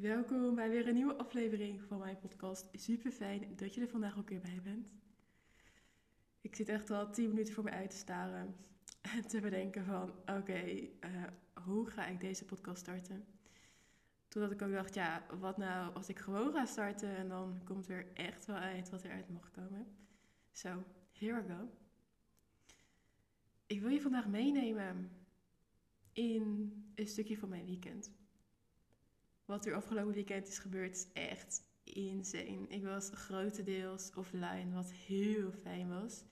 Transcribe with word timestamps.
Welkom 0.00 0.54
bij 0.54 0.70
weer 0.70 0.88
een 0.88 0.94
nieuwe 0.94 1.16
aflevering 1.16 1.82
van 1.82 1.98
mijn 1.98 2.18
podcast. 2.18 2.68
Super 2.72 3.10
fijn 3.10 3.56
dat 3.56 3.74
je 3.74 3.80
er 3.80 3.88
vandaag 3.88 4.18
ook 4.18 4.28
weer 4.28 4.40
bij 4.40 4.60
bent. 4.62 4.92
Ik 6.40 6.56
zit 6.56 6.68
echt 6.68 6.90
al 6.90 7.12
10 7.12 7.28
minuten 7.28 7.54
voor 7.54 7.64
me 7.64 7.70
uit 7.70 7.90
te 7.90 7.96
staren 7.96 8.56
en 9.00 9.26
te 9.26 9.40
bedenken 9.40 9.84
van 9.84 10.10
oké, 10.10 10.88
eh, 11.00 11.22
hoe 11.64 11.90
ga 11.90 12.06
ik 12.06 12.20
deze 12.20 12.44
podcast 12.44 12.80
starten? 12.80 13.24
Totdat 14.28 14.50
ik 14.50 14.62
ook 14.62 14.72
dacht, 14.72 14.94
ja, 14.94 15.26
wat 15.38 15.56
nou 15.56 15.94
als 15.94 16.08
ik 16.08 16.18
gewoon 16.18 16.52
ga 16.52 16.66
starten 16.66 17.16
en 17.16 17.28
dan 17.28 17.60
komt 17.64 17.88
er 17.88 18.12
echt 18.14 18.46
wel 18.46 18.56
uit 18.56 18.90
wat 18.90 19.04
eruit 19.04 19.28
mag 19.28 19.50
komen. 19.50 19.86
Zo, 20.52 20.68
so, 20.68 20.84
here 21.12 21.42
we 21.42 21.52
go. 21.52 21.68
Ik 23.66 23.80
wil 23.80 23.90
je 23.90 24.00
vandaag 24.00 24.26
meenemen 24.26 25.10
in 26.12 26.72
een 26.94 27.08
stukje 27.08 27.38
van 27.38 27.48
mijn 27.48 27.66
weekend. 27.66 28.15
Wat 29.46 29.66
er 29.66 29.74
afgelopen 29.74 30.14
weekend 30.14 30.48
is 30.48 30.58
gebeurd 30.58 30.96
is 30.96 31.06
echt 31.12 31.62
insane. 31.82 32.66
Ik 32.68 32.84
was 32.84 33.10
grotendeels 33.10 34.10
offline, 34.14 34.72
wat 34.72 34.92
heel 34.92 35.52
fijn 35.52 35.88
was. 35.88 36.24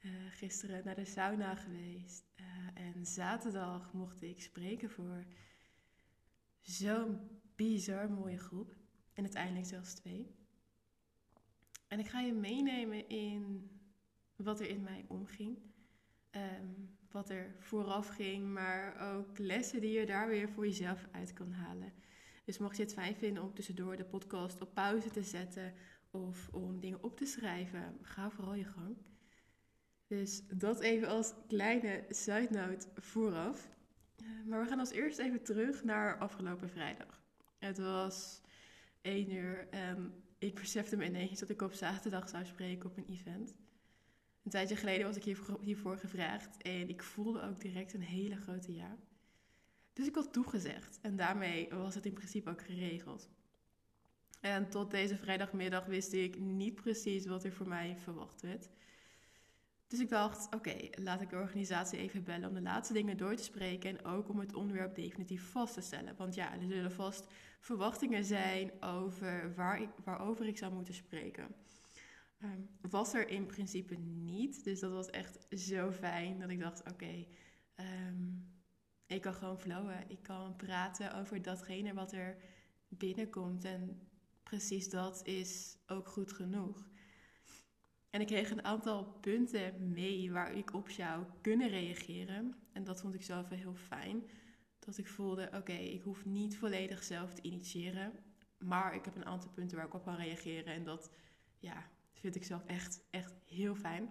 Uh, 0.00 0.12
gisteren 0.30 0.84
naar 0.84 0.94
de 0.94 1.04
sauna 1.04 1.54
geweest. 1.54 2.24
Uh, 2.40 2.46
en 2.86 3.06
zaterdag 3.06 3.92
mocht 3.92 4.22
ik 4.22 4.40
spreken 4.40 4.90
voor 4.90 5.24
zo'n 6.60 7.18
bizar 7.54 8.10
mooie 8.10 8.38
groep. 8.38 8.76
En 9.12 9.22
uiteindelijk 9.22 9.66
zelfs 9.66 9.94
twee. 9.94 10.34
En 11.88 11.98
ik 11.98 12.08
ga 12.08 12.20
je 12.20 12.32
meenemen 12.32 13.08
in 13.08 13.70
wat 14.36 14.60
er 14.60 14.68
in 14.68 14.82
mij 14.82 15.04
omging. 15.08 15.58
Um, 16.30 16.96
wat 17.10 17.30
er 17.30 17.56
vooraf 17.58 18.08
ging, 18.08 18.52
maar 18.52 19.14
ook 19.14 19.38
lessen 19.38 19.80
die 19.80 19.98
je 19.98 20.06
daar 20.06 20.28
weer 20.28 20.48
voor 20.48 20.66
jezelf 20.66 21.06
uit 21.10 21.32
kan 21.32 21.52
halen. 21.52 21.92
Dus 22.44 22.58
mocht 22.58 22.76
je 22.76 22.82
het 22.82 22.92
fijn 22.92 23.16
vinden 23.16 23.42
om 23.42 23.54
tussendoor 23.54 23.96
de 23.96 24.04
podcast 24.04 24.60
op 24.60 24.74
pauze 24.74 25.10
te 25.10 25.22
zetten 25.22 25.74
of 26.10 26.48
om 26.52 26.80
dingen 26.80 27.02
op 27.02 27.16
te 27.16 27.26
schrijven, 27.26 27.98
ga 28.02 28.30
vooral 28.30 28.54
je 28.54 28.64
gang. 28.64 28.96
Dus 30.06 30.42
dat 30.46 30.80
even 30.80 31.08
als 31.08 31.34
kleine 31.48 32.04
note 32.50 32.88
vooraf. 32.94 33.68
Eh, 34.16 34.26
maar 34.46 34.62
we 34.62 34.68
gaan 34.68 34.78
als 34.78 34.90
eerst 34.90 35.18
even 35.18 35.42
terug 35.42 35.84
naar 35.84 36.18
afgelopen 36.18 36.70
vrijdag. 36.70 37.22
Het 37.58 37.78
was 37.78 38.40
1 39.02 39.32
uur 39.32 39.68
en 39.68 40.22
ik 40.38 40.54
besefte 40.54 40.96
me 40.96 41.04
ineens 41.04 41.40
dat 41.40 41.50
ik 41.50 41.62
op 41.62 41.72
zaterdag 41.72 42.28
zou 42.28 42.44
spreken 42.44 42.90
op 42.90 42.96
een 42.96 43.08
event. 43.08 43.54
Een 44.42 44.50
tijdje 44.50 44.76
geleden 44.76 45.06
was 45.06 45.16
ik 45.16 45.36
hiervoor 45.60 45.98
gevraagd 45.98 46.62
en 46.62 46.88
ik 46.88 47.02
voelde 47.02 47.42
ook 47.42 47.60
direct 47.60 47.94
een 47.94 48.02
hele 48.02 48.36
grote 48.36 48.74
ja. 48.74 48.96
Dus 49.94 50.06
ik 50.06 50.14
had 50.14 50.32
toegezegd 50.32 50.98
en 51.02 51.16
daarmee 51.16 51.68
was 51.70 51.94
het 51.94 52.06
in 52.06 52.12
principe 52.12 52.50
ook 52.50 52.62
geregeld. 52.62 53.28
En 54.40 54.68
tot 54.68 54.90
deze 54.90 55.16
vrijdagmiddag 55.16 55.86
wist 55.86 56.12
ik 56.12 56.38
niet 56.38 56.74
precies 56.74 57.26
wat 57.26 57.44
er 57.44 57.52
voor 57.52 57.68
mij 57.68 57.96
verwacht 57.96 58.40
werd. 58.40 58.68
Dus 59.86 60.00
ik 60.00 60.08
dacht, 60.08 60.54
oké, 60.54 60.76
laat 60.90 61.20
ik 61.20 61.30
de 61.30 61.36
organisatie 61.36 61.98
even 61.98 62.24
bellen 62.24 62.48
om 62.48 62.54
de 62.54 62.62
laatste 62.62 62.92
dingen 62.92 63.16
door 63.16 63.34
te 63.34 63.42
spreken 63.42 63.90
en 63.90 64.04
ook 64.04 64.28
om 64.28 64.38
het 64.38 64.54
onderwerp 64.54 64.94
definitief 64.94 65.50
vast 65.50 65.74
te 65.74 65.80
stellen. 65.80 66.16
Want 66.16 66.34
ja, 66.34 66.52
er 66.52 66.66
zullen 66.66 66.92
vast 66.92 67.26
verwachtingen 67.60 68.24
zijn 68.24 68.82
over 68.82 69.54
waar 69.54 69.80
ik, 69.80 69.88
waarover 70.04 70.46
ik 70.46 70.58
zou 70.58 70.72
moeten 70.72 70.94
spreken. 70.94 71.54
Um, 72.42 72.68
was 72.80 73.14
er 73.14 73.28
in 73.28 73.46
principe 73.46 73.94
niet, 73.94 74.64
dus 74.64 74.80
dat 74.80 74.92
was 74.92 75.10
echt 75.10 75.46
zo 75.50 75.90
fijn 75.90 76.38
dat 76.38 76.50
ik 76.50 76.60
dacht, 76.60 76.90
oké, 76.92 77.26
ehm, 77.74 78.26
ik 79.14 79.20
kan 79.20 79.34
gewoon 79.34 79.60
flowen. 79.60 80.10
Ik 80.10 80.22
kan 80.22 80.56
praten 80.56 81.14
over 81.14 81.42
datgene 81.42 81.94
wat 81.94 82.12
er 82.12 82.36
binnenkomt. 82.88 83.64
En 83.64 84.08
precies 84.42 84.90
dat 84.90 85.26
is 85.26 85.76
ook 85.86 86.08
goed 86.08 86.32
genoeg. 86.32 86.88
En 88.10 88.20
ik 88.20 88.26
kreeg 88.26 88.50
een 88.50 88.64
aantal 88.64 89.04
punten 89.04 89.92
mee 89.92 90.32
waar 90.32 90.54
ik 90.54 90.74
op 90.74 90.88
zou 90.88 91.24
kunnen 91.40 91.68
reageren. 91.68 92.54
En 92.72 92.84
dat 92.84 93.00
vond 93.00 93.14
ik 93.14 93.22
zelf 93.22 93.48
wel 93.48 93.58
heel 93.58 93.74
fijn. 93.74 94.22
Dat 94.78 94.98
ik 94.98 95.08
voelde, 95.08 95.50
oké, 95.54 95.72
ik 95.72 96.02
hoef 96.02 96.24
niet 96.24 96.58
volledig 96.58 97.02
zelf 97.02 97.34
te 97.34 97.42
initiëren. 97.42 98.12
Maar 98.58 98.94
ik 98.94 99.04
heb 99.04 99.16
een 99.16 99.26
aantal 99.26 99.50
punten 99.50 99.76
waar 99.76 99.86
ik 99.86 99.94
op 99.94 100.04
kan 100.04 100.16
reageren. 100.16 100.74
En 100.74 100.84
dat 100.84 101.10
ja, 101.58 101.88
vind 102.12 102.36
ik 102.36 102.44
zelf 102.44 102.64
echt, 102.64 103.04
echt 103.10 103.34
heel 103.44 103.74
fijn. 103.74 104.10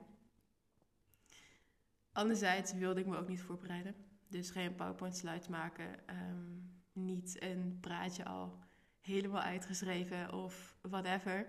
Anderzijds 2.12 2.74
wilde 2.74 3.00
ik 3.00 3.06
me 3.06 3.18
ook 3.18 3.28
niet 3.28 3.42
voorbereiden. 3.42 3.96
Dus 4.34 4.50
geen 4.50 4.76
PowerPoint 4.76 5.18
slides 5.18 5.48
maken. 5.48 6.08
Ehm, 6.08 6.46
niet 6.94 7.42
een 7.42 7.78
praatje 7.82 8.26
al 8.26 8.60
helemaal 9.02 9.42
uitgeschreven 9.42 10.34
of 10.34 10.78
whatever. 10.82 11.46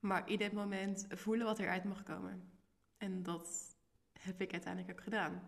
Maar 0.00 0.28
ieder 0.28 0.54
moment 0.54 1.06
voelen 1.08 1.46
wat 1.46 1.58
eruit 1.58 1.84
mag 1.84 2.02
komen. 2.02 2.52
En 2.96 3.22
dat 3.22 3.76
heb 4.12 4.40
ik 4.40 4.52
uiteindelijk 4.52 4.92
ook 4.92 5.02
gedaan. 5.02 5.42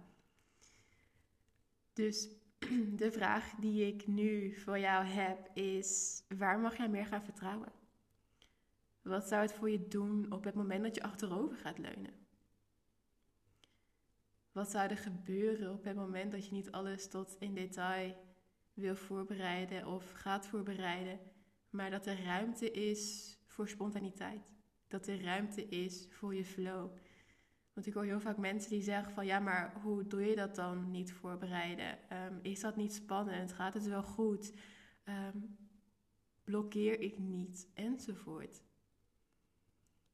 Dus 1.92 2.28
de 3.02 3.12
vraag 3.12 3.54
die 3.54 3.86
ik 3.86 4.06
nu 4.06 4.54
voor 4.54 4.78
jou 4.78 5.04
heb 5.04 5.50
is: 5.56 6.22
waar 6.28 6.58
mag 6.58 6.76
jij 6.76 6.88
meer 6.88 7.06
gaan 7.06 7.24
vertrouwen? 7.24 7.72
Wat 9.02 9.28
zou 9.28 9.42
het 9.42 9.52
voor 9.52 9.70
je 9.70 9.88
doen 9.88 10.32
op 10.32 10.44
het 10.44 10.54
moment 10.54 10.82
dat 10.82 10.94
je 10.94 11.02
achterover 11.02 11.56
gaat 11.56 11.78
leunen? 11.78 12.23
Wat 14.54 14.70
zou 14.70 14.88
er 14.88 14.96
gebeuren 14.96 15.72
op 15.72 15.84
het 15.84 15.96
moment 15.96 16.32
dat 16.32 16.46
je 16.46 16.52
niet 16.52 16.70
alles 16.70 17.08
tot 17.08 17.36
in 17.38 17.54
detail 17.54 18.16
wil 18.72 18.96
voorbereiden 18.96 19.86
of 19.86 20.10
gaat 20.10 20.46
voorbereiden, 20.46 21.18
maar 21.70 21.90
dat 21.90 22.06
er 22.06 22.24
ruimte 22.24 22.70
is 22.70 23.34
voor 23.46 23.68
spontaniteit? 23.68 24.52
Dat 24.88 25.06
er 25.06 25.22
ruimte 25.22 25.68
is 25.68 26.06
voor 26.10 26.34
je 26.34 26.44
flow? 26.44 26.96
Want 27.72 27.86
ik 27.86 27.94
hoor 27.94 28.04
heel 28.04 28.20
vaak 28.20 28.36
mensen 28.36 28.70
die 28.70 28.82
zeggen 28.82 29.12
van 29.12 29.26
ja, 29.26 29.38
maar 29.38 29.80
hoe 29.82 30.06
doe 30.06 30.24
je 30.24 30.36
dat 30.36 30.54
dan 30.54 30.90
niet 30.90 31.12
voorbereiden? 31.12 32.10
Ehm, 32.10 32.38
is 32.42 32.60
dat 32.60 32.76
niet 32.76 32.94
spannend? 32.94 33.52
Gaat 33.52 33.74
het 33.74 33.86
wel 33.86 34.02
goed? 34.02 34.52
Um, 35.04 35.56
blokkeer 36.44 37.00
ik 37.00 37.18
niet? 37.18 37.68
Enzovoort. 37.74 38.62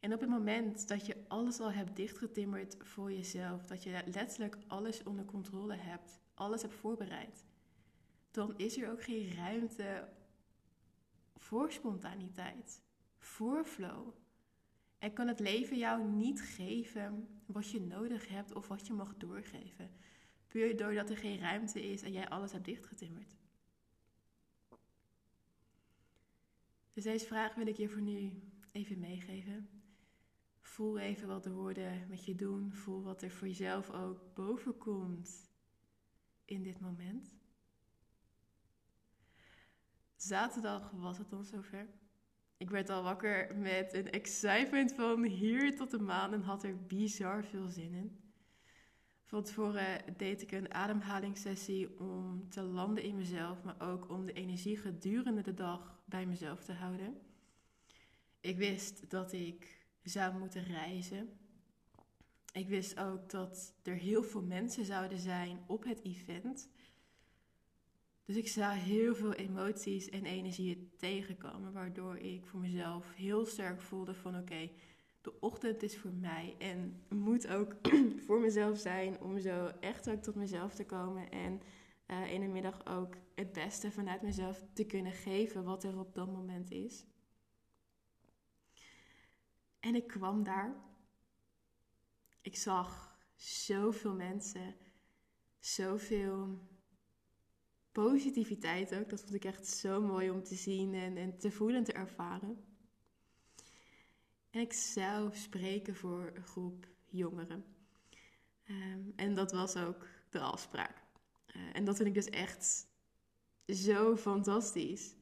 En 0.00 0.12
op 0.12 0.20
het 0.20 0.28
moment 0.28 0.88
dat 0.88 1.06
je 1.06 1.16
alles 1.28 1.60
al 1.60 1.72
hebt 1.72 1.96
dichtgetimmerd 1.96 2.76
voor 2.78 3.12
jezelf, 3.12 3.66
dat 3.66 3.82
je 3.82 4.02
letterlijk 4.06 4.56
alles 4.66 5.02
onder 5.02 5.24
controle 5.24 5.74
hebt, 5.76 6.20
alles 6.34 6.62
hebt 6.62 6.74
voorbereid, 6.74 7.44
dan 8.30 8.58
is 8.58 8.78
er 8.78 8.90
ook 8.90 9.02
geen 9.02 9.34
ruimte 9.34 10.08
voor 11.36 11.72
spontaniteit, 11.72 12.82
voor 13.18 13.64
flow. 13.64 14.08
En 14.98 15.12
kan 15.12 15.28
het 15.28 15.40
leven 15.40 15.76
jou 15.76 16.04
niet 16.04 16.42
geven 16.42 17.28
wat 17.46 17.70
je 17.70 17.80
nodig 17.80 18.28
hebt 18.28 18.54
of 18.54 18.68
wat 18.68 18.86
je 18.86 18.92
mag 18.92 19.16
doorgeven. 19.16 19.90
Puur 20.46 20.76
doordat 20.76 21.10
er 21.10 21.16
geen 21.16 21.38
ruimte 21.38 21.90
is 21.90 22.02
en 22.02 22.12
jij 22.12 22.28
alles 22.28 22.52
hebt 22.52 22.64
dichtgetimmerd. 22.64 23.36
Dus 26.92 27.04
deze 27.04 27.26
vraag 27.26 27.54
wil 27.54 27.66
ik 27.66 27.76
je 27.76 27.88
voor 27.88 28.02
nu 28.02 28.32
even 28.72 28.98
meegeven. 28.98 29.79
Voel 30.80 30.98
even 30.98 31.28
wat 31.28 31.44
de 31.44 31.52
woorden 31.52 32.06
met 32.08 32.24
je 32.24 32.34
doen. 32.34 32.72
Voel 32.72 33.02
wat 33.02 33.22
er 33.22 33.30
voor 33.30 33.46
jezelf 33.46 33.90
ook 33.90 34.34
boven 34.34 34.76
komt 34.78 35.50
in 36.44 36.62
dit 36.62 36.80
moment. 36.80 37.34
Zaterdag 40.16 40.90
was 40.90 41.18
het 41.18 41.30
dan 41.30 41.44
zover. 41.44 41.86
Ik 42.56 42.70
werd 42.70 42.88
al 42.88 43.02
wakker 43.02 43.56
met 43.56 43.92
een 43.92 44.10
excitement 44.10 44.92
van 44.92 45.24
hier 45.24 45.76
tot 45.76 45.90
de 45.90 45.98
maan 45.98 46.32
en 46.32 46.42
had 46.42 46.62
er 46.62 46.86
bizar 46.86 47.44
veel 47.44 47.68
zin 47.68 47.94
in. 47.94 48.20
Van 49.24 49.42
tevoren 49.42 50.16
deed 50.16 50.42
ik 50.42 50.52
een 50.52 50.74
ademhalingssessie 50.74 51.98
om 51.98 52.48
te 52.48 52.62
landen 52.62 53.04
in 53.04 53.16
mezelf, 53.16 53.62
maar 53.62 53.80
ook 53.80 54.08
om 54.08 54.26
de 54.26 54.32
energie 54.32 54.76
gedurende 54.76 55.42
de 55.42 55.54
dag 55.54 56.02
bij 56.04 56.26
mezelf 56.26 56.64
te 56.64 56.72
houden. 56.72 57.20
Ik 58.40 58.56
wist 58.56 59.10
dat 59.10 59.32
ik 59.32 59.79
zou 60.02 60.38
moeten 60.38 60.64
reizen. 60.64 61.38
Ik 62.52 62.68
wist 62.68 62.98
ook 62.98 63.30
dat 63.30 63.74
er 63.82 63.94
heel 63.94 64.22
veel 64.22 64.42
mensen 64.42 64.84
zouden 64.84 65.18
zijn 65.18 65.58
op 65.66 65.84
het 65.84 66.04
event. 66.04 66.68
Dus 68.24 68.36
ik 68.36 68.48
zou 68.48 68.74
heel 68.74 69.14
veel 69.14 69.32
emoties 69.32 70.08
en 70.08 70.24
energieën 70.24 70.90
tegenkomen, 70.96 71.72
waardoor 71.72 72.16
ik 72.16 72.46
voor 72.46 72.60
mezelf 72.60 73.14
heel 73.14 73.46
sterk 73.46 73.80
voelde 73.80 74.14
van 74.14 74.38
oké, 74.38 74.70
de 75.20 75.40
ochtend 75.40 75.82
is 75.82 75.98
voor 75.98 76.12
mij 76.12 76.54
en 76.58 77.02
moet 77.08 77.48
ook 77.48 77.76
voor 78.26 78.40
mezelf 78.40 78.78
zijn 78.78 79.20
om 79.20 79.38
zo 79.38 79.66
echt 79.80 80.10
ook 80.10 80.22
tot 80.22 80.34
mezelf 80.34 80.74
te 80.74 80.86
komen 80.86 81.30
en 81.30 81.60
uh, 82.06 82.32
in 82.32 82.40
de 82.40 82.46
middag 82.46 82.86
ook 82.86 83.14
het 83.34 83.52
beste 83.52 83.90
vanuit 83.90 84.22
mezelf 84.22 84.64
te 84.72 84.84
kunnen 84.84 85.12
geven 85.12 85.64
wat 85.64 85.84
er 85.84 85.98
op 85.98 86.14
dat 86.14 86.26
moment 86.26 86.70
is. 86.70 87.06
En 89.80 89.94
ik 89.94 90.06
kwam 90.06 90.42
daar. 90.42 90.74
Ik 92.40 92.56
zag 92.56 93.18
zoveel 93.34 94.14
mensen, 94.14 94.74
zoveel 95.58 96.68
positiviteit 97.92 98.94
ook. 98.94 99.08
Dat 99.08 99.20
vond 99.20 99.34
ik 99.34 99.44
echt 99.44 99.66
zo 99.66 100.00
mooi 100.00 100.30
om 100.30 100.42
te 100.42 100.54
zien 100.54 100.94
en, 100.94 101.16
en 101.16 101.38
te 101.38 101.50
voelen 101.50 101.76
en 101.76 101.84
te 101.84 101.92
ervaren. 101.92 102.64
En 104.50 104.60
ik 104.60 104.72
zou 104.72 105.36
spreken 105.36 105.96
voor 105.96 106.30
een 106.34 106.44
groep 106.44 106.88
jongeren. 107.06 107.64
Ehm, 108.64 109.10
en 109.16 109.34
dat 109.34 109.52
was 109.52 109.76
ook 109.76 110.06
de 110.30 110.40
afspraak. 110.40 111.02
Uh, 111.56 111.76
en 111.76 111.84
dat 111.84 111.96
vind 111.96 112.08
ik 112.08 112.14
dus 112.14 112.28
echt 112.28 112.88
zo 113.66 114.16
fantastisch. 114.16 115.14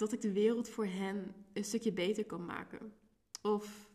Dat 0.00 0.12
ik 0.12 0.20
de 0.20 0.32
wereld 0.32 0.68
voor 0.68 0.86
hen 0.86 1.34
een 1.52 1.64
stukje 1.64 1.92
beter 1.92 2.24
kan 2.24 2.44
maken. 2.44 2.92
Of 3.42 3.90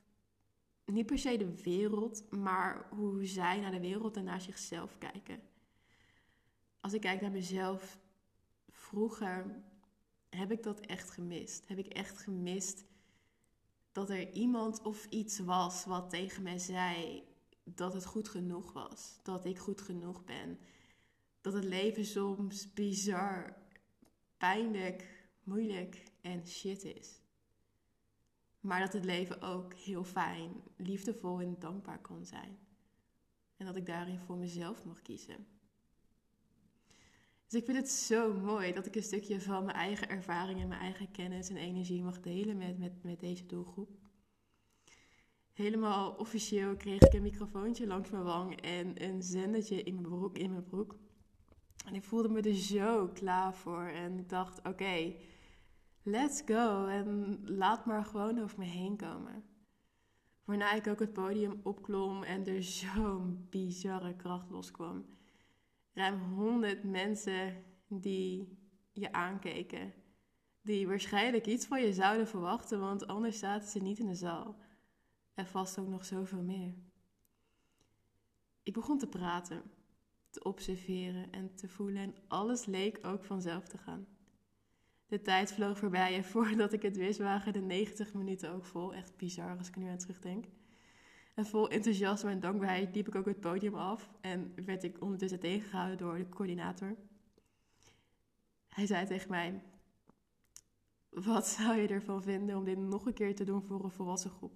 niet 0.86 1.06
per 1.06 1.20
se 1.20 1.38
de 1.38 1.62
wereld, 1.62 2.32
maar 2.32 2.88
hoe 2.90 3.26
zij 3.26 3.60
naar 3.60 3.72
de 3.72 3.80
wereld 3.80 4.18
en 4.18 4.24
naar 4.24 4.42
zichzelf 4.42 4.98
kijken. 4.98 5.40
Als 6.80 6.94
ik 6.94 7.02
kijk 7.02 7.22
naar 7.22 7.32
mezelf, 7.32 8.00
vroeger 8.70 9.64
heb 10.30 10.52
ik 10.52 10.64
dat 10.64 10.80
echt 10.80 11.10
gemist. 11.10 11.68
Heb 11.68 11.78
ik 11.78 11.88
echt 11.88 12.18
gemist 12.18 12.86
dat 13.92 14.10
er 14.10 14.32
iemand 14.32 14.82
of 14.82 15.06
iets 15.06 15.40
was 15.40 15.86
wat 15.86 16.10
tegen 16.10 16.44
mij 16.44 16.58
zei 16.58 17.24
dat 17.64 17.94
het 17.94 18.06
goed 18.06 18.30
genoeg 18.30 18.74
was. 18.74 19.20
Dat 19.24 19.46
ik 19.46 19.60
goed 19.60 19.82
genoeg 19.82 20.24
ben. 20.24 20.60
Dat 21.42 21.54
het 21.54 21.64
leven 21.64 22.06
soms 22.06 22.74
bizar, 22.74 23.58
pijnlijk, 24.38 25.15
moeilijk 25.46 26.04
en 26.22 26.48
shit 26.48 26.84
is. 26.84 27.22
Maar 28.60 28.80
dat 28.80 28.94
het 28.94 29.06
leven 29.06 29.42
ook 29.42 29.74
heel 29.74 30.04
fijn, 30.04 30.52
liefdevol 30.78 31.42
en 31.42 31.56
dankbaar 31.60 32.02
kan 32.02 32.26
zijn. 32.26 32.58
En 33.58 33.66
dat 33.66 33.76
ik 33.76 33.86
daarin 33.86 34.20
voor 34.20 34.38
mezelf 34.38 34.84
mag 34.84 35.02
kiezen. 35.02 35.48
Dus 37.48 37.60
ik 37.60 37.66
vind 37.66 37.78
het 37.78 37.90
zo 37.90 38.34
mooi 38.34 38.74
dat 38.74 38.86
ik 38.86 38.96
een 38.96 39.04
stukje 39.04 39.42
van 39.42 39.66
mijn 39.66 39.78
eigen 39.78 40.10
ervaring 40.10 40.62
en 40.62 40.68
mijn 40.68 40.82
eigen 40.82 41.12
kennis 41.12 41.50
en 41.50 41.58
energie 41.58 42.04
mag 42.04 42.20
delen 42.20 42.58
met, 42.58 42.78
met, 42.78 43.04
met 43.04 43.20
deze 43.20 43.46
doelgroep. 43.46 43.90
Helemaal 45.54 46.12
officieel 46.12 46.76
kreeg 46.76 47.02
ik 47.02 47.14
een 47.14 47.22
microfoontje 47.22 47.88
langs 47.88 48.10
mijn 48.10 48.24
wang 48.24 48.62
en 48.62 49.04
een 49.04 49.24
zendertje 49.24 49.84
in 49.84 49.94
mijn 49.94 50.08
broek. 50.08 50.38
In 50.38 50.52
mijn 50.52 50.64
broek. 50.64 50.96
En 51.86 51.96
ik 51.96 52.04
voelde 52.04 52.30
me 52.30 52.42
er 52.42 52.56
zo 52.56 53.08
klaar 53.08 53.56
voor. 53.56 53.84
En 53.84 54.20
ik 54.20 54.30
dacht, 54.30 54.68
oké, 54.68 55.16
let's 56.06 56.42
go. 56.46 56.86
En 56.88 57.40
laat 57.44 57.86
maar 57.86 58.06
gewoon 58.06 58.42
over 58.42 58.60
me 58.60 58.66
heen 58.66 58.98
komen. 58.98 59.44
Waarna 60.44 60.74
ik 60.74 60.88
ook 60.88 61.00
het 61.00 61.14
podium 61.14 61.60
opklom 61.64 62.24
en 62.24 62.46
er 62.46 62.64
zo'n 62.64 63.48
bizarre 63.50 64.16
kracht 64.16 64.50
loskwam 64.50 65.06
ruim 65.96 66.20
100 66.20 66.84
mensen 66.84 67.64
die 67.88 68.58
je 68.92 69.12
aankeken. 69.12 69.94
Die 70.62 70.88
waarschijnlijk 70.88 71.46
iets 71.46 71.66
van 71.66 71.82
je 71.82 71.94
zouden 71.94 72.28
verwachten, 72.28 72.80
want 72.80 73.08
anders 73.08 73.40
zaten 73.40 73.70
ze 73.70 73.80
niet 73.80 74.00
in 74.00 74.08
de 74.08 74.16
zaal. 74.16 74.58
En 75.34 75.48
vast 75.48 75.80
ook 75.80 75.88
nog 75.88 76.06
zoveel 76.06 76.42
meer. 76.42 76.74
Ik 78.64 78.74
begon 78.74 78.98
te 78.98 79.08
praten, 79.08 79.64
te 80.30 80.44
observeren 80.44 81.32
en 81.32 81.56
te 81.56 81.68
voelen 81.68 82.02
en 82.02 82.16
alles 82.28 82.66
leek 82.66 83.00
ook 83.02 83.24
vanzelf 83.24 83.68
te 83.68 83.78
gaan. 83.78 84.08
De 85.08 85.22
tijd 85.22 85.54
vloog 85.54 85.78
voorbij 85.78 86.16
en 86.16 86.24
voordat 86.34 86.74
ik 86.74 86.82
het 86.82 86.98
wist 86.98 87.20
waren 87.20 87.54
de 87.54 87.62
90 87.62 88.14
minuten 88.14 88.52
ook 88.52 88.66
vol. 88.66 88.94
Echt 88.94 89.18
bizar 89.18 89.58
als 89.58 89.68
ik 89.68 89.76
er 89.76 89.82
nu 89.82 89.90
aan 89.90 89.98
terugdenk. 89.98 90.46
En 91.34 91.46
vol 91.46 91.70
enthousiasme 91.70 92.30
en 92.30 92.40
dankbaarheid 92.40 92.96
liep 92.96 93.08
ik 93.08 93.16
ook 93.16 93.26
het 93.26 93.40
podium 93.40 93.76
af 93.76 94.10
en 94.22 94.54
werd 94.66 94.84
ik 94.84 95.02
ondertussen 95.02 95.40
tegengehouden 95.40 95.98
door 95.98 96.18
de 96.18 96.30
coördinator. 96.30 96.96
Hij 98.70 98.86
zei 98.86 99.06
tegen 99.06 99.30
mij: 99.30 99.62
Wat 101.10 101.48
zou 101.48 101.78
je 101.78 101.88
ervan 101.88 102.24
vinden 102.24 102.58
om 102.58 102.64
dit 102.64 102.78
nog 102.78 103.06
een 103.06 103.14
keer 103.14 103.36
te 103.36 103.44
doen 103.44 103.64
voor 103.64 103.84
een 103.84 103.92
volwassen 103.92 104.32
groep? 104.32 104.54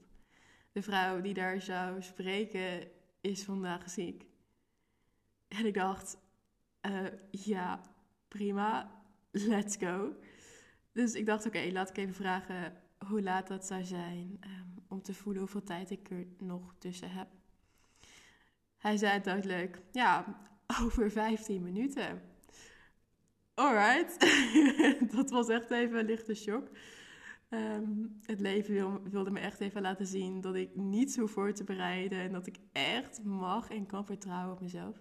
De 0.71 0.81
vrouw 0.81 1.21
die 1.21 1.33
daar 1.33 1.61
zou 1.61 2.01
spreken 2.01 2.87
is 3.21 3.43
vandaag 3.43 3.89
ziek. 3.89 4.25
En 5.47 5.65
ik 5.65 5.73
dacht: 5.73 6.17
uh, 6.81 7.05
Ja, 7.31 7.81
prima, 8.27 9.01
let's 9.31 9.75
go. 9.75 10.13
Dus 10.91 11.13
ik 11.13 11.25
dacht: 11.25 11.45
Oké, 11.45 11.69
laat 11.71 11.89
ik 11.89 11.97
even 11.97 12.13
vragen 12.13 12.73
hoe 13.07 13.21
laat 13.21 13.47
dat 13.47 13.65
zou 13.65 13.83
zijn. 13.83 14.39
Um, 14.43 14.69
om 14.89 15.01
te 15.01 15.13
voelen 15.13 15.41
hoeveel 15.41 15.63
tijd 15.63 15.89
ik 15.89 16.09
er 16.09 16.27
nog 16.37 16.75
tussen 16.77 17.11
heb. 17.11 17.27
Hij 18.77 18.97
zei 18.97 19.21
duidelijk, 19.21 19.81
ja, 19.91 20.39
over 20.83 21.11
15 21.11 21.63
minuten. 21.63 22.21
Alright, 23.53 24.19
dat 25.15 25.29
was 25.29 25.49
echt 25.49 25.71
even 25.71 25.99
een 25.99 26.05
lichte 26.05 26.33
shock. 26.33 26.69
Ehm, 27.49 28.05
het 28.21 28.39
leven 28.39 29.09
wilde 29.11 29.31
me 29.31 29.39
echt 29.39 29.59
even 29.59 29.81
laten 29.81 30.07
zien 30.07 30.41
dat 30.41 30.55
ik 30.55 30.75
niet 30.75 31.11
zo 31.13 31.25
voor 31.25 31.53
te 31.53 31.63
bereiden 31.63 32.19
en 32.19 32.31
dat 32.31 32.47
ik 32.47 32.57
echt 32.71 33.23
mag 33.23 33.69
en 33.69 33.85
kan 33.85 34.05
vertrouwen 34.05 34.53
op 34.53 34.61
mezelf. 34.61 34.97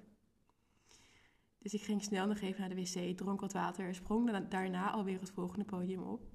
Dus 1.58 1.75
ik 1.75 1.82
ging 1.82 2.02
snel 2.02 2.26
nog 2.26 2.40
even 2.40 2.60
naar 2.60 2.69
de 2.69 2.75
wc, 2.75 3.16
dronk 3.16 3.40
wat 3.40 3.52
water 3.52 3.87
en 3.87 3.94
sprong 3.94 4.49
daarna 4.49 4.90
alweer 4.90 5.20
het 5.20 5.31
volgende 5.31 5.64
podium 5.64 6.02
op. 6.02 6.26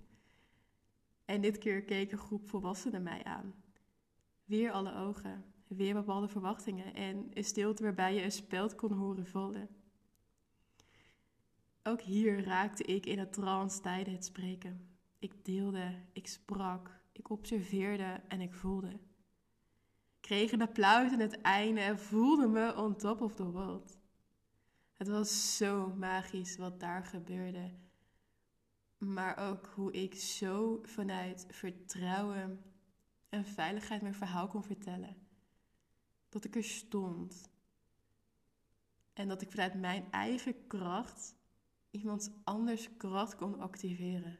En 1.25 1.41
dit 1.41 1.57
keer 1.57 1.83
keek 1.83 2.11
een 2.11 2.17
groep 2.17 2.47
volwassenen 2.49 3.03
mij 3.03 3.23
aan. 3.23 3.53
Weer 4.45 4.71
alle 4.71 4.95
ogen, 4.95 5.45
weer 5.67 5.93
bepaalde 5.93 6.27
verwachtingen 6.27 6.93
en 6.93 7.27
een 7.33 7.43
stilte 7.43 7.83
waarbij 7.83 8.13
je 8.13 8.23
een 8.23 8.31
speld 8.31 8.75
kon 8.75 8.91
horen 8.91 9.27
vallen. 9.27 9.69
Ook 11.83 12.01
hier 12.01 12.43
raakte 12.43 12.83
ik 12.83 13.05
in 13.05 13.19
het 13.19 13.33
trance 13.33 13.81
tijdens 13.81 14.15
het 14.15 14.25
spreken. 14.25 14.87
Ik 15.19 15.45
deelde, 15.45 15.95
ik 16.13 16.27
sprak, 16.27 17.01
ik 17.11 17.29
observeerde 17.29 18.21
en 18.27 18.41
ik 18.41 18.53
voelde. 18.53 18.99
Kreeg 20.19 20.51
een 20.51 20.61
applaus 20.61 21.11
aan 21.11 21.19
het 21.19 21.41
einde 21.41 21.81
en 21.81 21.99
voelde 21.99 22.47
me 22.47 22.75
on 22.75 22.95
top 22.95 23.21
of 23.21 23.35
the 23.35 23.51
world. 23.51 23.97
Het 25.03 25.11
was 25.11 25.57
zo 25.57 25.93
magisch 25.95 26.57
wat 26.57 26.79
daar 26.79 27.05
gebeurde 27.05 27.71
maar 29.05 29.37
ook 29.37 29.65
hoe 29.65 29.91
ik 29.91 30.15
zo 30.15 30.79
vanuit 30.83 31.45
vertrouwen 31.49 32.63
en 33.29 33.45
veiligheid 33.45 34.01
mijn 34.01 34.13
verhaal 34.13 34.47
kon 34.47 34.63
vertellen. 34.63 35.15
Dat 36.29 36.45
ik 36.45 36.55
er 36.55 36.63
stond. 36.63 37.49
En 39.13 39.27
dat 39.27 39.41
ik 39.41 39.51
vanuit 39.51 39.73
mijn 39.73 40.11
eigen 40.11 40.67
kracht 40.67 41.35
iemand 41.91 42.31
anders 42.43 42.97
kracht 42.97 43.35
kon 43.35 43.59
activeren. 43.59 44.39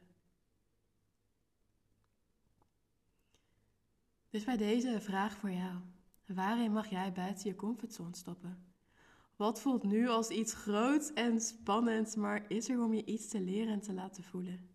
Dus 4.30 4.44
bij 4.44 4.56
deze 4.56 5.00
vraag 5.00 5.36
voor 5.36 5.50
jou. 5.50 5.80
Waarin 6.26 6.72
mag 6.72 6.90
jij 6.90 7.12
buiten 7.12 7.48
je 7.48 7.56
comfortzone 7.56 8.16
stappen? 8.16 8.73
Wat 9.36 9.60
voelt 9.60 9.82
nu 9.82 10.08
als 10.08 10.28
iets 10.28 10.54
groots 10.54 11.12
en 11.12 11.40
spannends, 11.40 12.14
maar 12.14 12.50
is 12.50 12.68
er 12.68 12.82
om 12.82 12.94
je 12.94 13.04
iets 13.04 13.28
te 13.28 13.40
leren 13.40 13.72
en 13.72 13.80
te 13.80 13.92
laten 13.92 14.24
voelen? 14.24 14.68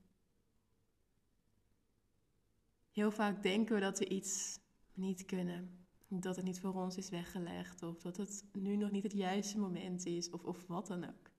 Heel 2.92 3.12
vaak 3.12 3.44
denken 3.44 3.76
we 3.76 3.82
dat 3.82 4.00
we 4.00 4.08
iets 4.08 4.60
niet 4.94 5.26
kunnen, 5.26 5.86
dat 6.08 6.36
het 6.36 6.46
niet 6.46 6.60
voor 6.60 6.74
ons 6.74 6.98
is 6.98 7.10
weggelegd 7.10 7.84
of 7.84 8.02
dat 8.02 8.18
het 8.18 8.46
nu 8.54 8.76
nog 8.76 8.92
niet 8.92 9.04
het 9.04 9.14
juiste 9.14 9.60
moment 9.60 10.06
is 10.06 10.30
of, 10.30 10.44
of 10.44 10.68
wat 10.68 10.88
dan 10.88 11.04
ook. 11.04 11.30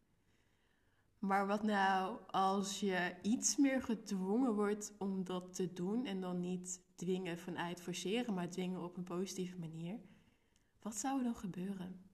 Maar 1.19 1.47
wat 1.47 1.63
nou 1.63 2.19
als 2.27 2.81
je 2.81 3.15
iets 3.23 3.57
meer 3.57 3.83
gedwongen 3.83 4.55
wordt 4.55 4.95
om 4.99 5.25
dat 5.25 5.55
te 5.55 5.73
doen 5.73 6.07
en 6.07 6.21
dan 6.21 6.41
niet 6.41 6.81
dwingen 6.95 7.39
vanuit 7.39 7.81
forceren, 7.81 8.35
maar 8.35 8.51
dwingen 8.51 8.83
op 8.83 8.97
een 8.97 9.05
positieve 9.05 9.59
manier? 9.59 10.01
Wat 10.83 10.95
zou 10.95 11.19
er 11.19 11.25
dan 11.25 11.35
gebeuren? 11.35 12.10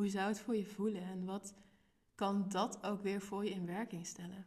Hoe 0.00 0.08
zou 0.08 0.28
het 0.28 0.40
voor 0.40 0.56
je 0.56 0.66
voelen 0.66 1.02
en 1.02 1.24
wat 1.24 1.54
kan 2.14 2.48
dat 2.48 2.82
ook 2.82 3.02
weer 3.02 3.20
voor 3.20 3.44
je 3.44 3.50
in 3.50 3.66
werking 3.66 4.06
stellen? 4.06 4.46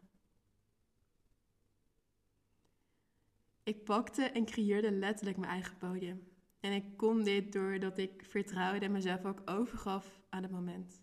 Ik 3.62 3.84
pakte 3.84 4.22
en 4.22 4.44
creëerde 4.44 4.90
letterlijk 4.90 5.36
mijn 5.36 5.50
eigen 5.50 5.76
podium. 5.76 6.28
En 6.60 6.72
ik 6.72 6.96
kon 6.96 7.22
dit 7.22 7.52
doordat 7.52 7.98
ik 7.98 8.24
vertrouwde 8.24 8.84
en 8.84 8.92
mezelf 8.92 9.24
ook 9.24 9.42
overgaf 9.44 10.20
aan 10.28 10.42
het 10.42 10.52
moment. 10.52 11.00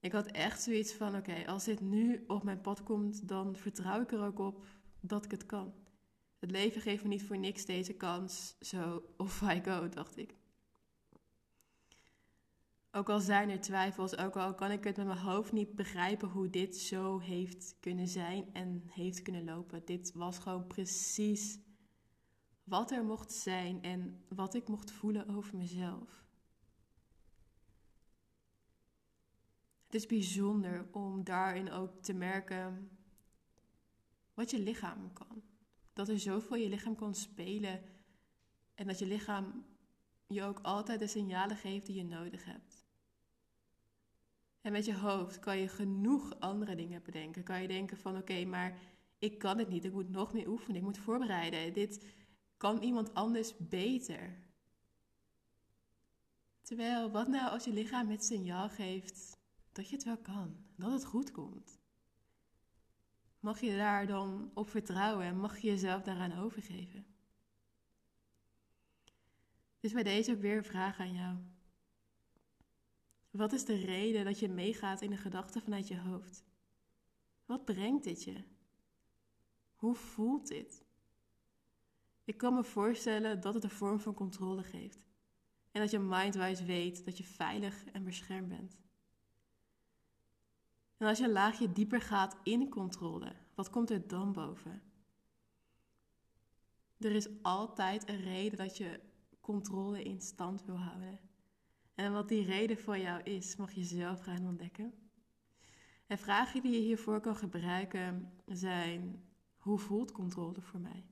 Ik 0.00 0.12
had 0.12 0.26
echt 0.26 0.62
zoiets 0.62 0.92
van: 0.92 1.16
oké, 1.16 1.46
als 1.46 1.64
dit 1.64 1.80
nu 1.80 2.24
op 2.26 2.42
mijn 2.42 2.60
pad 2.60 2.82
komt, 2.82 3.28
dan 3.28 3.56
vertrouw 3.56 4.00
ik 4.00 4.12
er 4.12 4.24
ook 4.24 4.38
op 4.38 4.64
dat 5.00 5.24
ik 5.24 5.30
het 5.30 5.46
kan. 5.46 5.74
Het 6.38 6.50
leven 6.50 6.80
geeft 6.80 7.02
me 7.02 7.08
niet 7.08 7.24
voor 7.24 7.38
niks 7.38 7.64
deze 7.64 7.94
kans, 7.94 8.56
zo 8.60 9.02
off 9.16 9.42
I 9.42 9.60
go, 9.64 9.88
dacht 9.88 10.16
ik. 10.16 10.34
Ook 12.96 13.08
al 13.08 13.20
zijn 13.20 13.50
er 13.50 13.60
twijfels, 13.60 14.16
ook 14.16 14.36
al 14.36 14.54
kan 14.54 14.70
ik 14.70 14.84
het 14.84 14.96
met 14.96 15.06
mijn 15.06 15.18
hoofd 15.18 15.52
niet 15.52 15.74
begrijpen 15.74 16.28
hoe 16.28 16.50
dit 16.50 16.76
zo 16.76 17.18
heeft 17.18 17.76
kunnen 17.80 18.08
zijn 18.08 18.52
en 18.52 18.82
heeft 18.86 19.22
kunnen 19.22 19.44
lopen. 19.44 19.84
Dit 19.84 20.12
was 20.12 20.38
gewoon 20.38 20.66
precies 20.66 21.58
wat 22.64 22.90
er 22.90 23.04
mocht 23.04 23.32
zijn 23.32 23.82
en 23.82 24.24
wat 24.28 24.54
ik 24.54 24.68
mocht 24.68 24.90
voelen 24.90 25.28
over 25.28 25.56
mezelf. 25.56 26.24
Het 29.84 29.94
is 29.94 30.06
bijzonder 30.06 30.88
om 30.92 31.24
daarin 31.24 31.70
ook 31.70 32.02
te 32.02 32.12
merken 32.12 32.90
wat 34.34 34.50
je 34.50 34.58
lichaam 34.58 35.12
kan. 35.12 35.42
Dat 35.92 36.08
er 36.08 36.18
zoveel 36.18 36.56
je 36.56 36.68
lichaam 36.68 36.96
kan 36.96 37.14
spelen 37.14 37.82
en 38.74 38.86
dat 38.86 38.98
je 38.98 39.06
lichaam 39.06 39.64
je 40.26 40.42
ook 40.42 40.60
altijd 40.62 40.98
de 40.98 41.06
signalen 41.06 41.56
geeft 41.56 41.86
die 41.86 41.96
je 41.96 42.04
nodig 42.04 42.44
hebt. 42.44 42.65
En 44.66 44.72
met 44.72 44.84
je 44.84 44.94
hoofd 44.94 45.38
kan 45.38 45.58
je 45.58 45.68
genoeg 45.68 46.40
andere 46.40 46.74
dingen 46.74 47.02
bedenken. 47.02 47.42
Kan 47.42 47.62
je 47.62 47.68
denken 47.68 47.96
van 47.96 48.16
oké, 48.16 48.44
maar 48.44 48.78
ik 49.18 49.38
kan 49.38 49.58
het 49.58 49.68
niet. 49.68 49.84
Ik 49.84 49.92
moet 49.92 50.10
nog 50.10 50.32
meer 50.32 50.48
oefenen. 50.48 50.76
Ik 50.76 50.82
moet 50.82 50.98
voorbereiden. 50.98 51.72
Dit 51.72 52.04
kan 52.56 52.82
iemand 52.82 53.14
anders 53.14 53.56
beter. 53.58 54.36
Terwijl, 56.62 57.10
wat 57.10 57.28
nou 57.28 57.50
als 57.50 57.64
je 57.64 57.72
lichaam 57.72 58.08
het 58.08 58.24
signaal 58.24 58.68
geeft 58.68 59.38
dat 59.72 59.88
je 59.88 59.94
het 59.94 60.04
wel 60.04 60.18
kan, 60.18 60.56
dat 60.76 60.92
het 60.92 61.04
goed 61.04 61.30
komt? 61.30 61.78
Mag 63.40 63.60
je 63.60 63.76
daar 63.76 64.06
dan 64.06 64.50
op 64.54 64.70
vertrouwen 64.70 65.26
en 65.26 65.40
mag 65.40 65.58
je 65.58 65.68
jezelf 65.68 66.02
daaraan 66.02 66.38
overgeven? 66.38 67.06
Dus 69.80 69.92
bij 69.92 70.02
deze 70.02 70.36
weer 70.36 70.56
een 70.56 70.64
vraag 70.64 70.98
aan 71.00 71.12
jou. 71.12 71.36
Wat 73.36 73.52
is 73.52 73.64
de 73.64 73.76
reden 73.76 74.24
dat 74.24 74.38
je 74.38 74.48
meegaat 74.48 75.00
in 75.00 75.10
de 75.10 75.16
gedachten 75.16 75.62
vanuit 75.62 75.88
je 75.88 75.98
hoofd? 75.98 76.44
Wat 77.44 77.64
brengt 77.64 78.04
dit 78.04 78.24
je? 78.24 78.44
Hoe 79.74 79.94
voelt 79.94 80.48
dit? 80.48 80.84
Ik 82.24 82.36
kan 82.36 82.54
me 82.54 82.64
voorstellen 82.64 83.40
dat 83.40 83.54
het 83.54 83.64
een 83.64 83.70
vorm 83.70 84.00
van 84.00 84.14
controle 84.14 84.62
geeft. 84.62 84.98
En 85.70 85.80
dat 85.80 85.90
je 85.90 85.98
mindwise 85.98 86.64
weet 86.64 87.04
dat 87.04 87.18
je 87.18 87.24
veilig 87.24 87.84
en 87.84 88.04
beschermd 88.04 88.48
bent. 88.48 88.78
En 90.96 91.06
als 91.06 91.18
je 91.18 91.24
een 91.24 91.30
laagje 91.30 91.72
dieper 91.72 92.00
gaat 92.00 92.36
in 92.42 92.68
controle, 92.68 93.32
wat 93.54 93.70
komt 93.70 93.90
er 93.90 94.08
dan 94.08 94.32
boven? 94.32 94.82
Er 96.98 97.12
is 97.12 97.42
altijd 97.42 98.08
een 98.08 98.20
reden 98.20 98.58
dat 98.58 98.76
je 98.76 99.00
controle 99.40 100.02
in 100.02 100.20
stand 100.20 100.64
wil 100.64 100.78
houden. 100.78 101.18
En 101.96 102.12
wat 102.12 102.28
die 102.28 102.44
reden 102.44 102.78
voor 102.78 102.98
jou 102.98 103.22
is, 103.22 103.56
mag 103.56 103.72
je 103.72 103.84
zelf 103.84 104.20
gaan 104.20 104.46
ontdekken. 104.46 104.94
En 106.06 106.18
vragen 106.18 106.62
die 106.62 106.72
je 106.72 106.78
hiervoor 106.78 107.20
kan 107.20 107.36
gebruiken 107.36 108.32
zijn: 108.46 109.24
hoe 109.56 109.78
voelt 109.78 110.12
controle 110.12 110.60
voor 110.60 110.80
mij? 110.80 111.06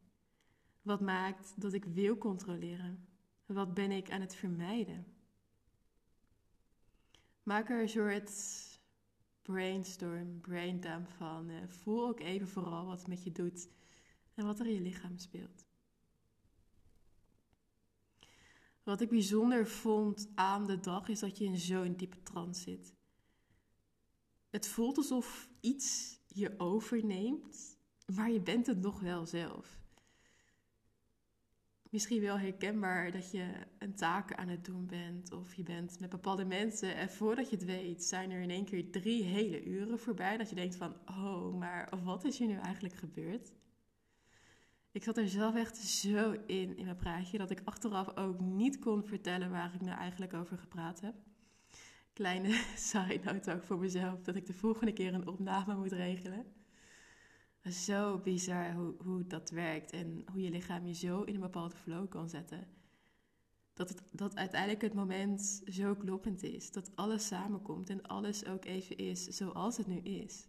Wat 0.83 1.01
maakt 1.01 1.61
dat 1.61 1.73
ik 1.73 1.85
wil 1.85 2.19
controleren? 2.19 3.09
Wat 3.47 3.75
ben 3.75 3.91
ik 3.91 4.11
aan 4.11 4.21
het 4.21 4.35
vermijden? 4.35 5.07
Maak 7.43 7.71
er 7.71 7.81
een 7.81 7.89
soort 7.89 8.33
brainstorm, 9.43 10.41
braindump 10.41 11.09
van. 11.09 11.51
Uh, 11.51 11.57
voel 11.67 12.07
ook 12.07 12.21
even 12.21 12.49
vooral 12.49 12.87
wat 12.87 12.99
het 12.99 13.09
met 13.09 13.25
je 13.25 13.33
doet 13.33 13.69
en 14.35 14.45
wat 14.47 14.61
er 14.61 14.67
in 14.67 14.75
je 14.75 14.81
lichaam 14.81 15.19
speelt. 15.19 15.65
Wat 18.85 19.01
ik 19.01 19.09
bijzonder 19.09 19.67
vond 19.67 20.29
aan 20.35 20.67
de 20.67 20.81
dag 20.81 21.09
is 21.09 21.21
dat 21.21 21.39
je 21.39 21.45
in 21.45 21.59
zo'n 21.59 21.97
diepe 21.97 22.23
trance 22.23 22.61
zit. 22.61 22.95
Het 24.51 24.67
voelt 24.67 24.97
alsof 24.97 25.49
iets 25.61 26.19
je 26.27 26.55
overneemt, 26.59 27.79
maar 28.15 28.31
je 28.31 28.41
bent 28.41 28.67
het 28.67 28.81
nog 28.81 29.01
wel 29.01 29.27
zelf. 29.27 29.79
Misschien 31.91 32.21
wel 32.21 32.39
herkenbaar 32.39 33.11
dat 33.11 33.31
je 33.31 33.53
een 33.79 33.95
taak 33.95 34.35
aan 34.35 34.49
het 34.49 34.65
doen 34.65 34.87
bent 34.87 35.33
of 35.33 35.55
je 35.55 35.63
bent 35.63 36.01
met 36.01 36.11
bepaalde 36.11 36.45
mensen 36.45 36.95
en 36.97 37.11
voordat 37.11 37.51
je 37.51 37.57
het 37.57 37.65
weet 37.65 38.05
zijn 38.05 38.31
er 38.31 38.41
in 38.41 38.51
één 38.51 38.65
keer 38.65 38.91
drie 38.91 39.23
hele 39.23 39.65
uren 39.65 39.99
voorbij 39.99 40.37
dat 40.37 40.49
je 40.49 40.55
denkt 40.55 40.77
van 40.77 40.97
oh, 41.07 41.59
maar 41.59 41.89
wat 42.05 42.25
is 42.25 42.39
hier 42.39 42.49
nu 42.49 42.57
eigenlijk 42.57 42.95
gebeurd? 42.95 43.53
Ik 44.95 45.03
zat 45.03 45.17
er 45.17 45.29
zelf 45.29 45.55
echt 45.55 45.77
zo 45.77 46.33
in, 46.47 46.77
in 46.77 46.85
mijn 46.85 46.97
praatje, 46.97 47.39
dat 47.39 47.51
ik 47.51 47.61
achteraf 47.65 48.17
ook 48.17 48.41
niet 48.41 48.79
kon 48.79 49.05
vertellen 49.05 49.51
waar 49.51 49.75
ik 49.75 49.81
nou 49.81 49.99
eigenlijk 49.99 50.35
over 50.35 50.59
gepraat 50.59 51.01
heb. 51.01 51.15
Kleine 52.13 52.49
side 52.77 53.21
note 53.25 53.53
ook 53.53 53.63
voor 53.63 53.79
mezelf, 53.79 54.23
dat 54.23 54.37
ik 54.37 54.47
de 54.47 54.53
volgende 54.53 54.93
keer 54.93 55.15
een 55.15 55.29
opname 55.29 55.77
moet 55.77 55.93
regelen. 55.93 56.47
Zo 57.71 58.19
bizar 58.19 58.75
hoe, 58.75 58.95
hoe 58.99 59.27
dat 59.27 59.51
werkt 59.51 59.93
en 59.93 60.25
hoe 60.33 60.43
je 60.43 60.51
lichaam 60.51 60.87
je 60.87 60.95
zo 60.95 61.23
in 61.23 61.35
een 61.35 61.41
bepaalde 61.41 61.77
flow 61.77 62.09
kan 62.09 62.29
zetten. 62.29 62.67
Dat, 63.73 63.89
het, 63.89 64.03
dat 64.11 64.37
uiteindelijk 64.37 64.83
het 64.83 64.95
moment 64.95 65.63
zo 65.67 65.95
kloppend 65.95 66.43
is, 66.43 66.73
dat 66.73 66.97
alles 66.97 67.27
samenkomt 67.27 67.91
en 67.91 68.03
alles 68.03 68.47
ook 68.47 68.65
even 68.65 68.97
is 68.97 69.25
zoals 69.25 69.77
het 69.77 69.87
nu 69.87 69.99
is. 69.99 70.49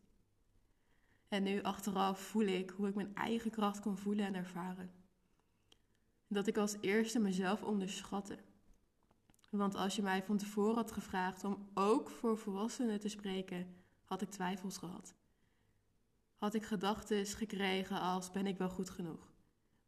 En 1.27 1.44
nu 1.44 1.62
achteraf 1.62 2.20
voel 2.20 2.46
ik 2.46 2.70
hoe 2.70 2.88
ik 2.88 2.96
mijn 2.96 3.15
eigen 3.15 3.51
kracht 3.51 3.79
kon 3.79 3.98
voelen 3.98 4.25
en 4.25 4.36
ervaren. 4.36 4.91
Dat 6.27 6.48
ik 6.48 6.58
als 6.58 6.77
eerste 6.82 7.20
mezelf 7.20 7.63
onderschatte. 7.63 8.38
Want 9.50 9.75
als 9.75 9.96
je 9.96 10.01
mij 10.01 10.24
van 10.24 10.38
tevoren 10.38 10.75
had 10.75 10.91
gevraagd 10.91 11.44
om 11.44 11.70
ook 11.74 12.10
voor 12.10 12.38
volwassenen 12.38 13.00
te 13.00 13.10
spreken, 13.10 13.75
had 14.03 14.22
ik 14.22 14.29
twijfels 14.29 14.77
gehad. 14.77 15.15
Had 16.36 16.53
ik 16.53 16.65
gedachten 16.65 17.25
gekregen 17.25 18.00
als 18.00 18.32
ben 18.32 18.48
ik 18.48 18.58
wel 18.58 18.70
goed 18.70 18.89
genoeg? 18.89 19.34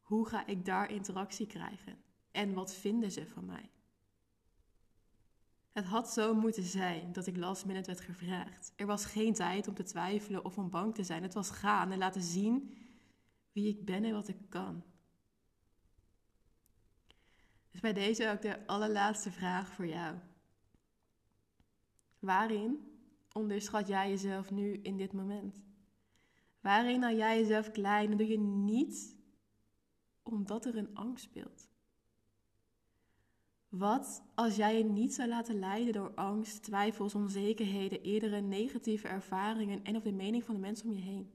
Hoe 0.01 0.27
ga 0.27 0.45
ik 0.45 0.65
daar 0.65 0.91
interactie 0.91 1.47
krijgen? 1.47 2.01
En 2.31 2.53
wat 2.53 2.75
vinden 2.75 3.11
ze 3.11 3.27
van 3.27 3.45
mij? 3.45 3.69
Het 5.77 5.85
had 5.85 6.13
zo 6.13 6.33
moeten 6.33 6.63
zijn 6.63 7.11
dat 7.11 7.27
ik 7.27 7.37
last 7.37 7.65
minute 7.65 7.87
werd 7.91 8.01
gevraagd. 8.01 8.73
Er 8.75 8.85
was 8.85 9.05
geen 9.05 9.33
tijd 9.33 9.67
om 9.67 9.73
te 9.73 9.83
twijfelen 9.83 10.45
of 10.45 10.57
om 10.57 10.69
bang 10.69 10.95
te 10.95 11.03
zijn. 11.03 11.23
Het 11.23 11.33
was 11.33 11.49
gaan 11.49 11.91
en 11.91 11.97
laten 11.97 12.21
zien 12.21 12.77
wie 13.51 13.67
ik 13.67 13.85
ben 13.85 14.03
en 14.03 14.13
wat 14.13 14.27
ik 14.27 14.37
kan. 14.49 14.83
Dus 17.71 17.79
bij 17.79 17.93
deze 17.93 18.29
ook 18.29 18.41
de 18.41 18.67
allerlaatste 18.67 19.31
vraag 19.31 19.73
voor 19.73 19.87
jou. 19.87 20.15
Waarin 22.19 22.99
onderschat 23.31 23.87
jij 23.87 24.09
jezelf 24.09 24.51
nu 24.51 24.73
in 24.73 24.97
dit 24.97 25.13
moment? 25.13 25.63
Waarin 26.59 27.01
hou 27.01 27.15
jij 27.15 27.39
jezelf 27.39 27.71
klein 27.71 28.11
en 28.11 28.17
doe 28.17 28.27
je 28.27 28.39
niet 28.39 29.15
omdat 30.23 30.65
er 30.65 30.77
een 30.77 30.95
angst 30.95 31.23
speelt? 31.23 31.69
Wat 33.69 34.23
als 34.35 34.55
jij 34.55 34.77
je 34.77 34.83
niet 34.83 35.13
zou 35.13 35.29
laten 35.29 35.59
leiden 35.59 35.93
door 35.93 36.13
angst, 36.13 36.63
twijfels, 36.63 37.15
onzekerheden, 37.15 38.01
eerdere 38.01 38.41
negatieve 38.41 39.07
ervaringen 39.07 39.83
en 39.83 39.95
of 39.95 40.03
de 40.03 40.11
mening 40.11 40.43
van 40.43 40.55
de 40.55 40.61
mensen 40.61 40.87
om 40.87 40.93
je 40.93 41.01
heen? 41.01 41.31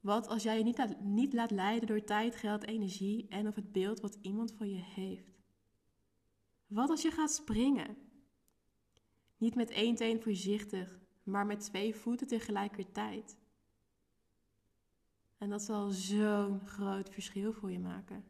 Wat 0.00 0.28
als 0.28 0.42
jij 0.42 0.58
je 0.58 0.64
niet 0.64 0.78
laat, 0.78 1.00
niet 1.00 1.32
laat 1.32 1.50
leiden 1.50 1.88
door 1.88 2.04
tijd, 2.04 2.36
geld, 2.36 2.66
energie 2.66 3.28
en 3.28 3.48
of 3.48 3.54
het 3.54 3.72
beeld 3.72 4.00
wat 4.00 4.18
iemand 4.20 4.52
van 4.52 4.70
je 4.70 4.82
heeft? 4.82 5.42
Wat 6.66 6.90
als 6.90 7.02
je 7.02 7.10
gaat 7.10 7.30
springen? 7.30 7.96
Niet 9.36 9.54
met 9.54 9.70
één 9.70 9.94
teen 9.94 10.22
voorzichtig, 10.22 10.98
maar 11.22 11.46
met 11.46 11.60
twee 11.60 11.94
voeten 11.94 12.26
tegelijkertijd. 12.26 13.38
En 15.38 15.50
dat 15.50 15.62
zal 15.62 15.90
zo'n 15.90 16.66
groot 16.66 17.10
verschil 17.10 17.52
voor 17.52 17.72
je 17.72 17.78
maken. 17.78 18.24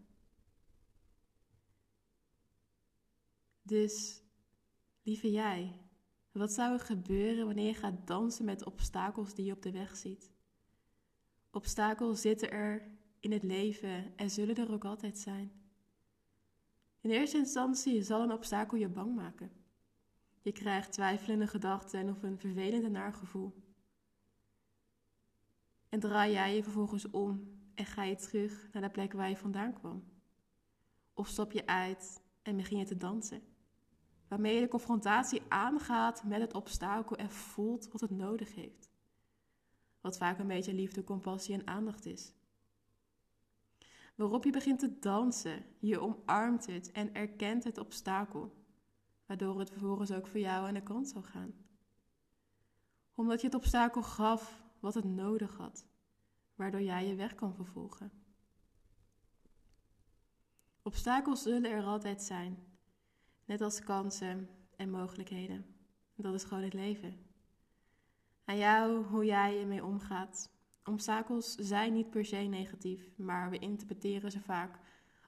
Dus, 3.66 4.23
lieve 5.02 5.30
jij, 5.30 5.80
wat 6.33 6.52
zou 6.52 6.73
er 6.73 6.80
gebeuren 6.80 7.47
wanneer 7.47 7.66
je 7.66 7.75
gaat 7.75 8.06
dansen 8.06 8.44
met 8.44 8.64
obstakels 8.64 9.35
die 9.35 9.44
je 9.44 9.52
op 9.52 9.62
de 9.62 9.71
weg 9.71 9.97
ziet? 9.97 10.33
Obstakels 11.50 12.21
zitten 12.21 12.50
er 12.50 12.90
in 13.21 13.33
het 13.33 13.42
leven 13.42 14.16
en 14.16 14.30
zullen 14.30 14.56
er 14.56 14.73
ook 14.73 14.85
altijd 14.85 15.18
zijn. 15.18 15.52
In 17.00 17.11
eerste 17.11 17.37
instantie 17.37 18.02
zal 18.02 18.23
een 18.23 18.33
obstakel 18.33 18.78
je 18.78 18.88
bang 18.88 19.14
maken. 19.14 19.50
Je 20.42 20.52
krijgt 20.52 20.92
twijfelende 20.92 21.47
gedachten 21.47 22.09
of 22.09 22.23
een 22.23 22.38
vervelend 22.38 22.94
en 22.94 23.14
gevoel. 23.14 23.54
En 25.88 26.00
draai 26.00 26.33
jij 26.33 26.54
je 26.54 26.62
vervolgens 26.62 27.11
om 27.11 27.59
en 27.75 27.87
ga 27.87 28.02
je 28.02 28.16
terug 28.16 28.68
naar 28.73 28.83
de 28.83 28.90
plek 28.90 29.12
waar 29.12 29.28
je 29.28 29.37
vandaan 29.37 29.73
kwam. 29.73 30.04
Of 31.12 31.28
stop 31.28 31.52
je 31.52 31.66
uit 31.66 32.23
en 32.42 32.56
begin 32.56 32.78
je 32.78 32.85
te 32.85 32.97
dansen 32.97 33.53
waarmee 34.35 34.55
je 34.55 34.61
de 34.61 34.69
confrontatie 34.69 35.43
aangaat 35.49 36.25
met 36.25 36.41
het 36.41 36.55
obstakel 36.55 37.17
en 37.17 37.31
voelt 37.31 37.88
wat 37.88 38.00
het 38.00 38.11
nodig 38.11 38.55
heeft. 38.55 38.91
Wat 40.00 40.17
vaak 40.17 40.38
een 40.38 40.47
beetje 40.47 40.75
liefde, 40.75 41.05
compassie 41.05 41.55
en 41.55 41.67
aandacht 41.67 42.07
is. 42.07 42.35
Waarop 44.14 44.45
je 44.45 44.50
begint 44.50 44.79
te 44.79 44.99
dansen, 44.99 45.64
je 45.79 46.00
omarmt 46.00 46.67
het 46.67 46.93
en 46.93 47.14
erkent 47.14 47.64
het 47.64 47.79
obstakel, 47.79 48.64
waardoor 49.26 49.59
het 49.59 49.71
vervolgens 49.71 50.12
ook 50.12 50.26
voor 50.26 50.41
jou 50.41 50.67
aan 50.67 50.75
de 50.75 50.83
kant 50.83 51.09
zal 51.09 51.23
gaan. 51.23 51.55
Omdat 53.14 53.41
je 53.41 53.47
het 53.47 53.57
obstakel 53.57 54.03
gaf 54.03 54.62
wat 54.81 54.95
het 54.95 55.05
nodig 55.05 55.57
had, 55.57 55.87
waardoor 56.55 56.83
jij 56.83 57.07
je 57.07 57.14
weg 57.14 57.35
kan 57.35 57.55
vervolgen. 57.55 58.12
Obstakels 60.83 61.43
zullen 61.43 61.71
er 61.71 61.85
altijd 61.85 62.23
zijn, 62.23 62.74
net 63.45 63.61
als 63.61 63.81
kansen 63.81 64.49
en 64.77 64.91
mogelijkheden. 64.91 65.67
Dat 66.15 66.35
is 66.35 66.45
gewoon 66.45 66.63
het 66.63 66.75
leven. 66.75 67.17
Aan 68.45 68.57
jou 68.57 69.05
hoe 69.05 69.25
jij 69.25 69.61
ermee 69.61 69.85
omgaat. 69.85 70.51
Obstakels 70.85 71.55
zijn 71.55 71.93
niet 71.93 72.11
per 72.11 72.25
se 72.25 72.37
negatief, 72.37 73.17
maar 73.17 73.51
we 73.51 73.59
interpreteren 73.59 74.31
ze 74.31 74.41
vaak 74.41 74.79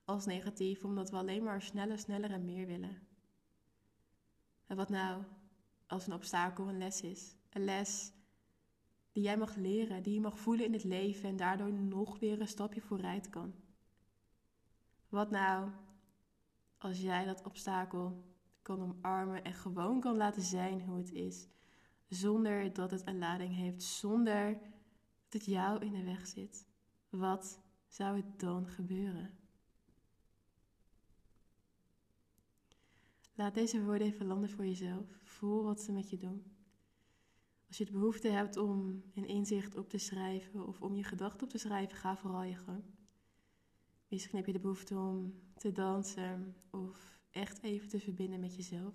als 0.04 0.26
negatief 0.26 0.84
omdat 0.84 1.10
we 1.10 1.16
alleen 1.16 1.42
maar 1.42 1.62
sneller, 1.62 1.98
sneller 1.98 2.30
en 2.30 2.44
meer 2.44 2.66
willen. 2.66 3.06
En 4.66 4.76
wat 4.76 4.88
nou 4.88 5.22
als 5.86 6.06
een 6.06 6.12
obstakel 6.12 6.68
een 6.68 6.78
les 6.78 7.02
is? 7.02 7.36
Een 7.50 7.64
les 7.64 8.12
die 9.12 9.22
jij 9.22 9.36
mag 9.36 9.54
leren, 9.54 10.02
die 10.02 10.14
je 10.14 10.20
mag 10.20 10.38
voelen 10.38 10.64
in 10.64 10.72
het 10.72 10.84
leven 10.84 11.28
en 11.28 11.36
daardoor 11.36 11.72
nog 11.72 12.18
weer 12.18 12.40
een 12.40 12.48
stapje 12.48 12.80
vooruit 12.80 13.30
kan. 13.30 13.54
Wat 15.08 15.30
nou 15.30 15.70
als 16.78 17.00
jij 17.00 17.24
dat 17.24 17.42
obstakel 17.42 18.24
kan 18.62 18.80
omarmen 18.80 19.44
en 19.44 19.54
gewoon 19.54 20.00
kan 20.00 20.16
laten 20.16 20.42
zijn 20.42 20.80
hoe 20.80 20.98
het 20.98 21.12
is, 21.12 21.48
zonder 22.08 22.72
dat 22.72 22.90
het 22.90 23.06
een 23.06 23.18
lading 23.18 23.54
heeft, 23.54 23.82
zonder 23.82 24.52
dat 25.22 25.32
het 25.32 25.44
jou 25.44 25.84
in 25.84 25.92
de 25.92 26.04
weg 26.04 26.26
zit? 26.26 26.66
Wat 27.08 27.60
zou 27.86 28.16
het 28.16 28.40
dan 28.40 28.68
gebeuren? 28.68 29.38
Laat 33.34 33.54
deze 33.54 33.84
woorden 33.84 34.06
even 34.06 34.26
landen 34.26 34.50
voor 34.50 34.66
jezelf. 34.66 35.18
Voel 35.22 35.62
wat 35.62 35.80
ze 35.80 35.92
met 35.92 36.10
je 36.10 36.18
doen. 36.18 36.44
Als 37.68 37.78
je 37.78 37.84
de 37.84 37.92
behoefte 37.92 38.28
hebt 38.28 38.56
om 38.56 39.02
een 39.14 39.26
inzicht 39.26 39.76
op 39.76 39.88
te 39.88 39.98
schrijven 39.98 40.66
of 40.66 40.80
om 40.80 40.94
je 40.94 41.04
gedachten 41.04 41.42
op 41.42 41.50
te 41.50 41.58
schrijven, 41.58 41.96
ga 41.96 42.16
vooral 42.16 42.42
je 42.42 42.56
gang. 42.56 42.82
Misschien 44.08 44.36
heb 44.36 44.46
je 44.46 44.52
de 44.52 44.58
behoefte 44.58 44.96
om 44.96 45.40
te 45.56 45.72
dansen 45.72 46.56
of 46.70 47.20
echt 47.30 47.62
even 47.62 47.88
te 47.88 48.00
verbinden 48.00 48.40
met 48.40 48.56
jezelf. 48.56 48.94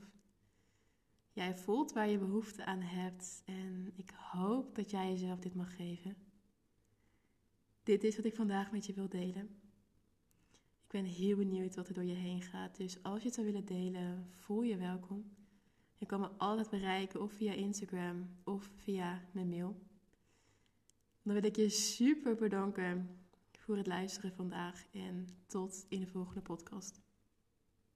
Jij 1.32 1.58
voelt 1.58 1.94
waar 1.94 2.10
je 2.10 2.18
behoefte 2.18 2.66
aan 2.66 2.82
hebt 2.82 3.42
en 3.46 3.92
ik 3.96 4.10
hoop 4.10 4.76
dat 4.76 4.92
jij 4.92 5.10
jezelf 5.10 5.40
dit 5.40 5.56
mag 5.56 5.76
geven. 5.76 6.16
Dit 7.84 8.04
is 8.04 8.16
wat 8.16 8.26
ik 8.26 8.36
vandaag 8.36 8.72
met 8.72 8.86
je 8.86 8.94
wil 8.94 9.10
delen. 9.10 9.60
Ik 10.84 10.88
ben 10.88 11.06
heel 11.06 11.36
benieuwd 11.36 11.76
wat 11.76 11.88
er 11.88 11.94
door 11.94 12.04
je 12.04 12.14
heen 12.14 12.42
gaat. 12.42 12.78
Dus 12.78 13.04
als 13.04 13.20
je 13.20 13.26
het 13.26 13.34
zou 13.34 13.48
willen 13.48 13.66
delen, 13.66 14.28
voel 14.30 14.62
je 14.62 14.78
welkom. 14.78 15.36
Je 15.98 16.06
kan 16.06 16.20
me 16.20 16.28
altijd 16.28 16.70
bereiken 16.70 17.22
of 17.22 17.32
via 17.32 17.54
Instagram 17.54 18.30
of 18.44 18.70
via 18.76 19.22
mijn 19.32 19.50
mail. 19.50 19.82
Dan 21.24 21.34
wil 21.34 21.44
ik 21.44 21.56
je 21.56 21.70
super 21.70 22.36
bedanken 22.36 23.21
voor 23.62 23.78
het 23.78 23.88
luisteren 23.88 24.34
vandaag 24.34 24.86
en 24.92 25.28
tot 25.48 25.86
in 25.90 26.00
de 26.00 26.08
volgende 26.08 26.42
podcast. 26.42 27.01